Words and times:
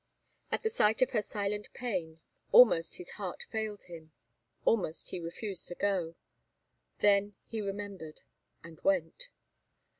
At 0.51 0.63
the 0.63 0.71
sight 0.71 1.03
of 1.03 1.11
her 1.11 1.21
silent 1.21 1.71
pain 1.73 2.21
almost 2.51 2.95
his 2.97 3.11
heart 3.11 3.43
failed 3.51 3.83
him, 3.83 4.13
almost 4.65 5.11
he 5.11 5.19
refused 5.19 5.67
to 5.67 5.75
go. 5.75 6.15
Then 7.01 7.35
he 7.45 7.61
remembered, 7.61 8.21
and 8.63 8.81
went. 8.81 9.29